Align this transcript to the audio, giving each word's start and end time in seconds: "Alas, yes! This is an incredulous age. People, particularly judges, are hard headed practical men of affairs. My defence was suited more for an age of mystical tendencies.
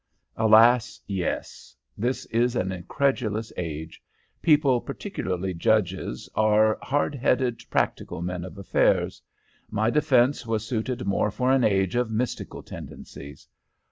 "Alas, 0.35 0.99
yes! 1.05 1.75
This 1.95 2.25
is 2.31 2.55
an 2.55 2.71
incredulous 2.71 3.53
age. 3.55 4.01
People, 4.41 4.81
particularly 4.81 5.53
judges, 5.53 6.27
are 6.33 6.79
hard 6.81 7.13
headed 7.13 7.61
practical 7.69 8.23
men 8.23 8.43
of 8.43 8.57
affairs. 8.57 9.21
My 9.69 9.91
defence 9.91 10.43
was 10.47 10.65
suited 10.65 11.05
more 11.05 11.29
for 11.29 11.51
an 11.51 11.63
age 11.63 11.93
of 11.93 12.09
mystical 12.09 12.63
tendencies. 12.63 13.47